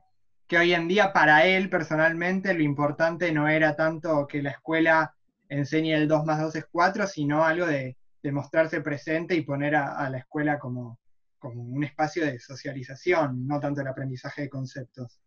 hoy 0.57 0.73
en 0.73 0.87
día 0.87 1.13
para 1.13 1.45
él 1.47 1.69
personalmente 1.69 2.55
lo 2.55 2.63
importante 2.63 3.33
no 3.33 3.49
era 3.49 3.75
tanto 3.75 4.27
que 4.29 4.41
la 4.41 4.51
escuela 4.51 5.15
enseñe 5.49 5.95
el 5.95 6.07
2 6.07 6.25
más 6.25 6.41
2 6.41 6.57
es 6.57 6.67
4, 6.71 7.07
sino 7.09 7.45
algo 7.45 7.67
de, 7.67 7.97
mostrarse 8.33 8.81
presente 8.81 9.35
y 9.35 9.43
poner 9.43 9.77
a, 9.77 10.09
la 10.09 10.19
escuela 10.19 10.59
como, 10.59 10.99
como 11.39 11.63
un 11.63 11.85
espacio 11.85 12.25
de 12.25 12.39
socialización, 12.39 13.47
no 13.47 13.61
tanto 13.61 13.83
el 13.83 13.89
aprendizaje 13.89 14.43
de 14.43 14.49
conceptos. 14.49 15.21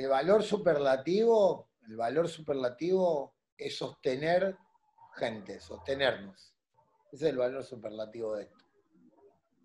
El 0.00 0.08
valor 0.08 0.42
superlativo, 0.42 1.68
el 1.86 1.94
valor 1.94 2.26
superlativo 2.26 3.34
es 3.58 3.76
sostener 3.76 4.56
gente, 5.14 5.60
sostenernos. 5.60 6.54
Ese 7.12 7.26
es 7.26 7.32
el 7.32 7.36
valor 7.36 7.62
superlativo 7.64 8.34
de 8.34 8.44
esto. 8.44 8.64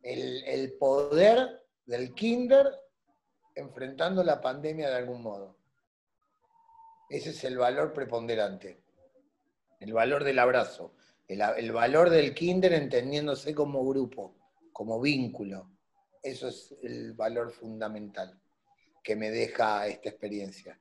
El, 0.04 0.74
poder 0.78 1.64
del 1.86 2.14
kinder 2.14 2.70
enfrentando 3.56 4.26
la 4.26 4.42
pandemia 4.42 4.90
de 4.90 4.96
algún 4.98 5.22
modo. 5.22 5.56
Ese 7.10 7.30
es 7.30 7.42
el 7.46 7.58
valor 7.58 7.94
preponderante. 7.94 8.84
El 9.80 9.94
valor 9.94 10.26
del 10.26 10.40
abrazo. 10.40 10.98
El, 11.30 11.40
el, 11.56 11.72
valor 11.72 12.10
del 12.10 12.36
kinder 12.36 12.74
entendiéndose 12.74 13.56
como 13.56 13.86
grupo, 13.86 14.36
como 14.74 15.00
vínculo. 15.00 15.72
Eso 16.22 16.50
es 16.50 16.76
el 16.82 17.14
valor 17.14 17.54
fundamental 17.54 18.38
que 19.06 19.16
me 19.16 19.30
deja 19.30 19.88
esta 19.88 20.10
experiencia. 20.10 20.78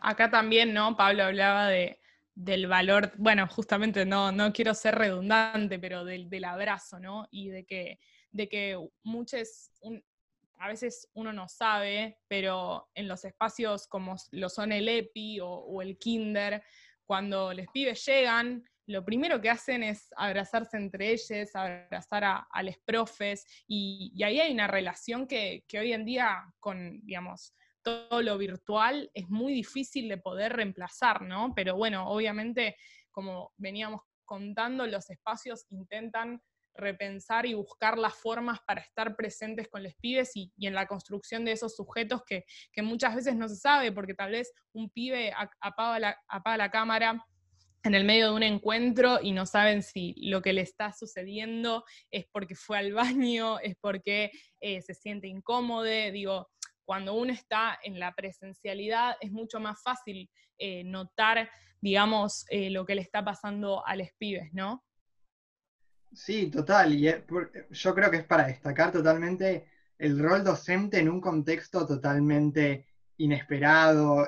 Acá 0.00 0.30
también, 0.30 0.72
¿no? 0.72 0.96
Pablo 0.96 1.24
hablaba 1.24 1.68
de, 1.68 1.98
del 2.34 2.68
valor, 2.68 3.12
bueno, 3.18 3.46
justamente 3.48 4.06
no, 4.06 4.30
no 4.30 4.52
quiero 4.52 4.72
ser 4.72 4.94
redundante, 4.94 5.78
pero 5.78 6.04
del, 6.04 6.44
abrazo, 6.44 7.00
¿no? 7.00 7.28
Y 7.32 7.50
de 7.50 7.66
que, 7.66 7.98
de 8.30 8.48
que 8.48 8.78
muchos, 9.02 9.72
a 10.58 10.68
veces 10.68 11.08
uno 11.14 11.32
no 11.32 11.48
sabe, 11.48 12.18
pero 12.28 12.88
en 12.94 13.08
los 13.08 13.24
espacios 13.24 13.88
como 13.88 14.14
lo 14.30 14.48
son 14.48 14.70
el 14.70 14.88
EPI 14.88 15.40
o, 15.42 15.82
el 15.82 15.98
Kinder, 15.98 16.62
cuando 17.04 17.52
los 17.52 17.66
pibes 17.74 18.06
llegan, 18.06 18.64
lo 18.86 19.04
primero 19.04 19.40
que 19.40 19.50
hacen 19.50 19.82
es 19.82 20.08
abrazarse 20.16 20.76
entre 20.76 21.12
ellos, 21.12 21.54
abrazar 21.54 22.24
a, 22.24 22.62
los 22.62 22.76
profes, 22.78 23.46
y, 23.66 24.20
ahí 24.24 24.40
hay 24.40 24.52
una 24.52 24.66
relación 24.66 25.26
que, 25.26 25.64
hoy 25.78 25.92
en 25.92 26.04
día 26.04 26.44
con, 26.58 27.00
digamos, 27.04 27.54
todo 27.82 28.22
lo 28.22 28.36
virtual 28.36 29.10
es 29.14 29.28
muy 29.28 29.54
difícil 29.54 30.08
de 30.08 30.18
poder 30.18 30.54
reemplazar, 30.54 31.22
¿no? 31.22 31.52
Pero 31.54 31.76
bueno, 31.76 32.08
obviamente, 32.10 32.76
como 33.10 33.52
veníamos 33.56 34.02
contando, 34.24 34.86
los 34.86 35.08
espacios 35.08 35.66
intentan 35.70 36.42
repensar 36.74 37.46
y 37.46 37.54
buscar 37.54 37.98
las 37.98 38.14
formas 38.14 38.60
para 38.66 38.80
estar 38.80 39.16
presentes 39.16 39.68
con 39.68 39.82
los 39.82 39.94
pibes 39.96 40.32
y, 40.34 40.52
en 40.60 40.74
la 40.74 40.86
construcción 40.86 41.44
de 41.44 41.52
esos 41.52 41.74
sujetos 41.74 42.22
que, 42.24 42.44
muchas 42.82 43.14
veces 43.14 43.36
no 43.36 43.48
se 43.48 43.56
sabe, 43.56 43.92
porque 43.92 44.14
tal 44.14 44.32
vez 44.32 44.52
un 44.72 44.90
pibe 44.90 45.32
apaga 45.60 46.18
apaga 46.28 46.56
la 46.56 46.70
cámara 46.70 47.24
en 47.82 47.94
el 47.94 48.04
medio 48.04 48.26
de 48.26 48.34
un 48.34 48.42
encuentro 48.42 49.20
y 49.22 49.32
no 49.32 49.46
saben 49.46 49.82
si 49.82 50.14
lo 50.18 50.42
que 50.42 50.52
le 50.52 50.60
está 50.60 50.92
sucediendo 50.92 51.84
es 52.10 52.26
porque 52.30 52.54
fue 52.54 52.78
al 52.78 52.92
baño, 52.92 53.58
es 53.60 53.76
porque 53.80 54.30
eh, 54.60 54.82
se 54.82 54.94
siente 54.94 55.28
incómodo, 55.28 55.84
digo, 55.84 56.50
cuando 56.84 57.14
uno 57.14 57.32
está 57.32 57.78
en 57.82 57.98
la 57.98 58.14
presencialidad 58.14 59.16
es 59.20 59.30
mucho 59.30 59.60
más 59.60 59.80
fácil 59.82 60.28
eh, 60.58 60.82
notar, 60.84 61.48
digamos, 61.80 62.44
eh, 62.50 62.68
lo 62.70 62.84
que 62.84 62.96
le 62.96 63.02
está 63.02 63.24
pasando 63.24 63.86
a 63.86 63.96
los 63.96 64.08
pibes, 64.18 64.52
¿no? 64.52 64.84
Sí, 66.12 66.50
total. 66.50 66.92
Y 66.92 67.02
yo 67.70 67.94
creo 67.94 68.10
que 68.10 68.16
es 68.16 68.24
para 68.24 68.48
destacar 68.48 68.90
totalmente 68.90 69.68
el 69.96 70.18
rol 70.18 70.42
docente 70.42 70.98
en 70.98 71.08
un 71.08 71.20
contexto 71.20 71.86
totalmente 71.86 72.88
inesperado. 73.18 74.26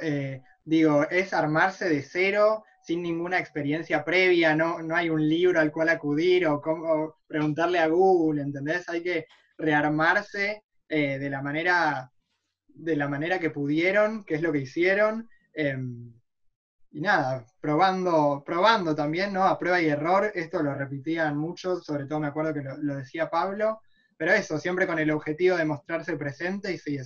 Digo, 0.65 1.03
es 1.11 1.33
armarse 1.33 1.89
de 1.89 2.03
cero 2.03 2.65
sin 2.83 3.03
ninguna 3.03 3.39
experiencia 3.39 4.05
previa, 4.05 4.55
no, 4.55 4.83
no 4.83 4.97
hay 4.97 5.09
un 5.11 5.29
libro 5.29 5.61
al 5.61 5.71
cual 5.71 5.89
acudir 5.89 6.47
o, 6.47 6.61
cómo, 6.61 7.17
preguntarle 7.27 7.79
a 7.79 7.87
Google, 7.87 8.43
¿entendés? 8.43 8.89
Hay 8.89 9.03
que 9.03 9.27
rearmarse 9.57 10.65
eh, 10.89 11.19
de, 11.19 11.31
la 11.31 11.43
manera, 11.43 12.11
de 12.67 12.97
la 12.97 13.09
manera 13.09 13.39
que 13.39 13.51
pudieron, 13.51 14.25
que 14.25 14.35
es 14.35 14.43
lo 14.43 14.53
que 14.53 14.61
hicieron. 14.61 15.29
Em, 15.55 16.13
y 16.91 17.01
nada, 17.01 17.47
probando, 17.61 18.43
probando 18.45 18.95
también, 18.95 19.33
¿no? 19.33 19.45
A 19.45 19.59
prueba 19.59 19.81
y 19.81 19.89
error, 19.89 20.31
esto 20.35 20.63
lo 20.63 20.75
repetían 20.75 21.39
muchos, 21.39 21.85
sobre 21.85 22.07
todo 22.07 22.21
me 22.21 22.27
acuerdo 22.27 22.53
que 22.53 22.63
lo, 22.63 22.97
decía 22.97 23.31
Pablo, 23.31 23.81
pero 24.17 24.33
eso, 24.33 24.59
siempre 24.59 24.87
con 24.87 24.99
el 24.99 25.11
objetivo 25.11 25.57
de 25.57 25.65
mostrarse 25.65 26.17
presente 26.17 26.73
y, 26.73 26.97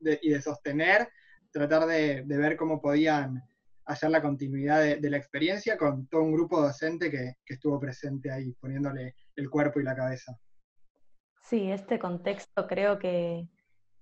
de, 0.00 0.18
y 0.22 0.30
de 0.30 0.40
sostener, 0.40 1.08
tratar 1.54 1.86
de, 1.86 2.24
ver 2.26 2.56
cómo 2.56 2.80
podían 2.80 3.42
hacer 3.86 4.10
la 4.10 4.22
continuidad 4.22 4.80
de, 4.80 5.10
la 5.10 5.16
experiencia 5.16 5.76
con 5.76 6.06
todo 6.06 6.22
un 6.22 6.32
grupo 6.32 6.60
docente 6.60 7.10
que, 7.10 7.34
estuvo 7.46 7.78
presente 7.78 8.30
ahí, 8.30 8.52
poniéndole 8.52 9.14
el 9.36 9.50
cuerpo 9.50 9.80
y 9.80 9.84
la 9.84 9.94
cabeza. 9.94 10.38
Sí, 11.42 11.70
este 11.70 11.98
contexto 11.98 12.66
creo 12.66 12.98
que 12.98 13.48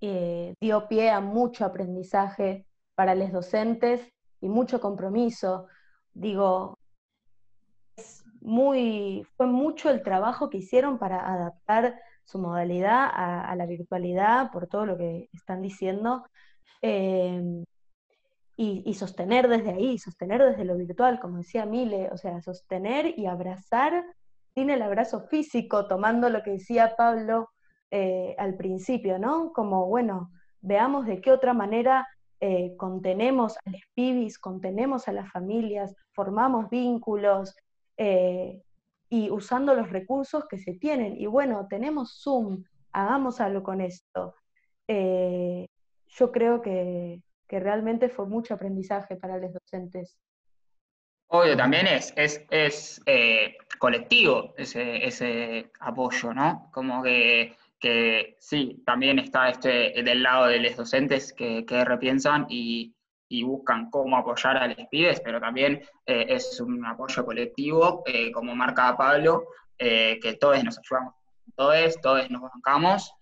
eh, 0.00 0.54
dio 0.60 0.88
pie 0.88 1.10
a 1.10 1.20
mucho 1.20 1.64
aprendizaje 1.64 2.66
para 2.94 3.14
los 3.14 3.32
docentes 3.32 4.08
y 4.40 4.48
mucho 4.48 4.80
compromiso. 4.80 5.66
Digo, 6.14 6.78
muy, 8.40 9.26
fue 9.36 9.46
mucho 9.46 9.90
el 9.90 10.02
trabajo 10.02 10.50
que 10.50 10.58
hicieron 10.58 10.98
para 10.98 11.32
adaptar 11.32 11.98
su 12.24 12.38
modalidad 12.38 13.10
a, 13.12 13.54
la 13.56 13.66
virtualidad, 13.66 14.50
por 14.52 14.66
todo 14.66 14.86
lo 14.86 14.96
que 14.96 15.28
están 15.32 15.62
diciendo, 15.62 16.24
em, 16.80 17.64
y, 18.56 18.94
sostener 18.94 19.48
desde 19.48 19.70
ahí, 19.70 19.98
sostener 19.98 20.42
desde 20.42 20.64
lo 20.64 20.76
virtual, 20.76 21.18
como 21.20 21.38
decía 21.38 21.66
Mile, 21.66 22.10
o 22.12 22.16
sea, 22.16 22.40
sostener 22.42 23.18
y 23.18 23.26
abrazar 23.26 24.04
sin 24.54 24.70
el 24.70 24.82
abrazo 24.82 25.22
físico, 25.28 25.86
tomando 25.86 26.28
lo 26.28 26.42
que 26.42 26.52
decía 26.52 26.94
Pablo 26.96 27.50
eh, 27.90 28.34
al 28.38 28.56
principio, 28.56 29.18
¿no? 29.18 29.52
Como, 29.52 29.86
bueno, 29.86 30.30
veamos 30.60 31.06
de 31.06 31.20
qué 31.20 31.32
otra 31.32 31.54
manera 31.54 32.06
eh, 32.40 32.76
contenemos 32.76 33.56
a 33.64 33.70
los 33.70 33.80
pibis, 33.94 34.38
contenemos 34.38 35.08
a 35.08 35.12
las 35.12 35.30
familias, 35.30 35.94
formamos 36.12 36.68
vínculos 36.68 37.56
eh, 37.96 38.62
y 39.08 39.30
usando 39.30 39.74
los 39.74 39.90
recursos 39.90 40.46
que 40.46 40.58
se 40.58 40.74
tienen. 40.74 41.18
Y 41.18 41.26
bueno, 41.26 41.66
tenemos 41.68 42.20
Zoom, 42.22 42.64
hagamos 42.92 43.40
algo 43.40 43.62
con 43.62 43.80
esto. 43.80 44.34
Yo 44.88 46.30
creo 46.30 46.60
que, 46.60 47.22
realmente 47.60 48.08
fue 48.08 48.26
mucho 48.26 48.54
aprendizaje 48.54 49.16
para 49.16 49.38
los 49.38 49.52
docentes. 49.52 50.18
Obvio, 51.28 51.56
también 51.56 51.86
es, 51.86 52.12
es, 52.16 53.00
colectivo 53.78 54.52
ese, 54.58 55.06
ese 55.06 55.70
apoyo, 55.80 56.34
¿no? 56.34 56.70
Como 56.72 57.02
que 57.02 57.56
que 57.82 58.36
sí, 58.38 58.80
también 58.86 59.18
está 59.18 59.50
este 59.50 59.92
del 60.04 60.22
lado 60.22 60.46
de 60.46 60.60
los 60.60 60.76
docentes 60.76 61.32
que, 61.32 61.64
repiensan 61.84 62.46
y, 62.48 62.94
buscan 63.44 63.90
cómo 63.90 64.18
apoyar 64.18 64.58
a 64.58 64.68
los 64.68 64.86
pibes, 64.90 65.20
pero 65.20 65.40
también 65.40 65.82
eh, 66.06 66.26
es 66.28 66.60
un 66.60 66.84
apoyo 66.84 67.24
colectivo, 67.24 68.02
eh, 68.06 68.30
como 68.30 68.54
marca 68.54 68.94
Pablo, 68.96 69.46
eh, 69.78 70.20
que 70.22 70.34
todos 70.34 70.62
nos 70.62 70.78
ayudamos, 70.78 71.14
todos, 71.56 72.00
todos 72.02 72.30
nos 72.30 72.42
bancamos 72.42 73.12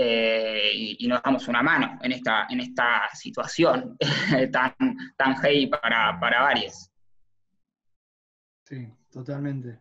y, 0.00 1.06
nos 1.08 1.22
damos 1.22 1.48
una 1.48 1.62
mano 1.62 1.98
en 2.02 2.12
esta, 2.12 2.46
en 2.50 2.60
esta 2.60 3.08
situación 3.14 3.96
tan, 4.52 4.74
tan 5.16 5.36
heavy 5.36 5.66
para, 5.66 6.18
para 6.20 6.42
varios. 6.42 6.90
Sí, 8.64 8.86
totalmente. 9.10 9.78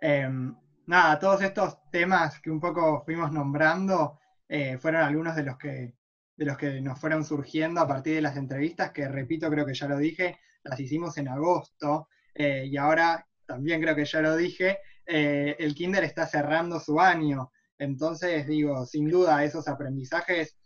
Em, 0.00 0.54
nada, 0.86 1.18
todos 1.18 1.42
estos 1.42 1.78
temas 1.90 2.40
que 2.40 2.50
un 2.50 2.60
poco 2.60 3.02
fuimos 3.04 3.32
nombrando 3.32 4.18
eh, 4.48 4.78
fueron 4.78 5.02
algunos 5.02 5.36
de 5.36 5.42
los 5.42 5.56
que 5.56 5.94
de 6.38 6.44
los 6.44 6.56
que 6.56 6.80
nos 6.80 7.00
fueron 7.00 7.24
surgiendo 7.24 7.80
a 7.80 7.88
partir 7.88 8.14
de 8.14 8.22
las 8.22 8.36
entrevistas, 8.36 8.92
que 8.92 9.08
repito, 9.08 9.50
creo 9.50 9.66
que 9.66 9.74
ya 9.74 9.88
lo 9.88 9.98
dije, 9.98 10.38
las 10.62 10.78
hicimos 10.78 11.18
en 11.18 11.26
agosto, 11.26 12.08
eh, 12.32 12.64
y 12.64 12.76
ahora 12.76 13.26
también 13.44 13.80
creo 13.80 13.96
que 13.96 14.04
ya 14.04 14.20
lo 14.20 14.36
dije, 14.36 14.78
eh, 15.04 15.56
el 15.58 15.74
Kinder 15.74 16.04
está 16.04 16.28
cerrando 16.28 16.78
su 16.78 17.00
año, 17.00 17.50
entonces 17.78 18.46
digo, 18.46 18.84
sin 18.86 19.08
duda 19.08 19.44
esos 19.44 19.68
aprendizajes 19.68 20.56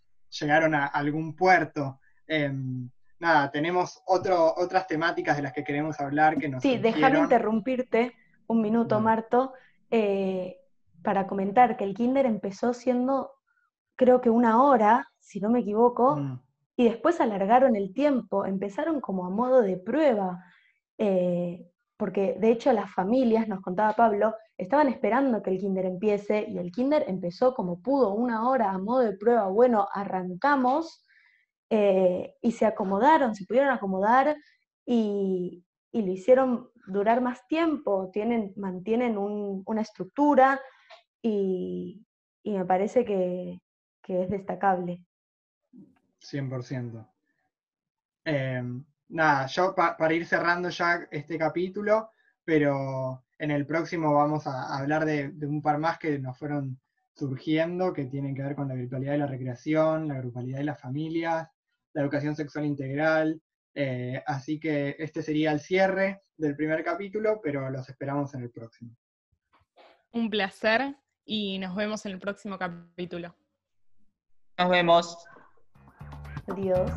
llegaron 0.41 0.75
a 0.75 0.87
algún 0.87 1.37
puerto. 1.37 2.01
Em, 2.27 2.89
nada, 3.19 3.51
tenemos 3.51 4.03
otro, 4.07 4.55
otras 4.57 4.87
temáticas 4.87 5.37
de 5.37 5.43
las 5.43 5.53
que 5.53 5.65
queremos 5.65 6.01
hablar 6.01 6.39
que 6.39 6.49
nos... 6.49 6.63
Sí, 6.63 6.79
déjame 6.79 7.19
interrumpirte 7.19 8.15
un 8.47 8.61
minuto, 8.61 9.01
Marto. 9.01 9.53
Eh, 9.91 10.59
para 11.03 11.27
comentar 11.27 11.77
que 11.77 11.85
el 11.85 11.95
kinder 11.95 12.27
empezó 12.27 12.73
siendo, 12.73 13.33
creo 13.97 14.21
que 14.21 14.31
una 14.31 14.63
hora, 14.63 15.09
si 15.19 15.41
no 15.41 15.51
me 15.51 15.61
equivoco, 15.61 16.17
mm. 16.17 16.41
y 16.77 16.85
después 16.85 17.21
alargaron 17.21 17.77
el 17.77 17.93
tiempo, 17.93 18.47
empezaron 18.47 19.01
como 19.01 19.27
a 19.27 19.31
modo 19.31 19.63
de 19.63 19.77
prueba, 19.77 20.45
eh, 20.99 21.69
porque 21.97 22.37
de 22.39 22.51
hecho 22.51 22.73
las 22.73 22.93
familias, 22.93 23.49
nos 23.49 23.61
contaba 23.61 23.95
Pablo, 23.95 24.35
estaban 24.57 24.89
esperando 24.89 25.43
que 25.43 25.51
el 25.51 25.59
kinder 25.59 25.87
empiece 25.87 26.47
y 26.49 26.59
el 26.59 26.73
kinder 26.73 27.05
empezó 27.07 27.55
como 27.55 27.81
pudo, 27.81 28.13
una 28.13 28.49
hora 28.49 28.71
a 28.71 28.79
modo 28.79 29.01
de 29.01 29.17
prueba, 29.17 29.47
bueno, 29.49 29.89
arrancamos 29.93 31.05
eh, 31.71 32.35
y 32.41 32.53
se 32.53 32.67
acomodaron, 32.67 33.35
se 33.35 33.47
pudieron 33.47 33.71
acomodar 33.71 34.37
y, 34.85 35.65
lo 35.93 36.11
hicieron 36.11 36.71
durar 36.87 37.21
más 37.21 37.47
tiempo, 37.47 38.11
tienen, 38.13 38.53
mantienen 38.57 39.17
una 39.19 39.83
estructura 39.83 40.61
y, 41.23 42.05
me 42.45 42.65
parece 42.65 43.05
que, 43.05 43.61
es 44.07 44.29
destacable. 44.29 45.03
100%. 46.21 47.07
Em, 48.25 48.85
nada, 49.13 49.47
yo 49.47 49.75
para 49.75 50.15
ir 50.15 50.27
cerrando 50.27 50.69
ya 50.69 51.07
este 51.11 51.39
capítulo, 51.39 52.11
pero 52.45 53.25
en 53.39 53.51
el 53.51 53.67
próximo 53.67 54.15
vamos 54.15 54.47
a 54.47 54.77
hablar 54.77 55.05
de, 55.05 55.31
de, 55.31 55.47
un 55.47 55.63
par 55.63 55.79
más 55.79 55.99
que 55.99 56.19
nos 56.19 56.39
fueron 56.39 56.81
surgiendo, 57.15 57.93
que 57.93 58.07
tienen 58.07 58.35
que 58.35 58.43
ver 58.43 58.55
con 58.55 58.69
la 58.69 58.75
virtualidad 58.75 59.13
de 59.13 59.19
la 59.19 59.27
recreación, 59.27 60.09
la 60.09 60.19
grupalidad 60.19 60.59
de 60.59 60.65
las 60.65 60.81
familias, 60.81 61.49
la 61.93 62.03
educación 62.03 62.35
sexual 62.35 62.65
integral, 62.65 63.41
eh, 63.75 64.23
así 64.27 64.61
que 64.61 64.97
este 64.99 65.23
sería 65.23 65.53
el 65.53 65.61
cierre 65.61 66.23
del 66.37 66.57
primer 66.57 66.85
capítulo, 66.85 67.41
pero 67.43 67.71
los 67.71 67.89
esperamos 67.89 68.35
en 68.35 68.43
el 68.43 68.51
próximo. 68.51 68.97
Un 70.13 70.29
placer 70.29 70.97
y 71.25 71.59
nos 71.59 71.75
vemos 71.75 72.05
en 72.07 72.13
el 72.13 72.19
próximo 72.19 72.59
capítulo. 72.59 73.35
Nos 74.59 74.71
vemos. 74.71 75.27
Adiós. 76.47 76.91